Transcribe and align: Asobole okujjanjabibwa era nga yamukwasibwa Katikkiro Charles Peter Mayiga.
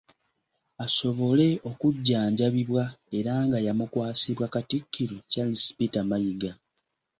Asobole 0.85 1.47
okujjanjabibwa 1.69 2.83
era 3.17 3.33
nga 3.45 3.57
yamukwasibwa 3.65 4.45
Katikkiro 4.53 5.17
Charles 5.31 5.63
Peter 5.77 6.05
Mayiga. 6.09 6.51